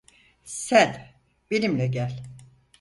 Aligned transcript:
Sen, 0.45 1.13
benimle 1.51 1.85
gel. 1.87 2.23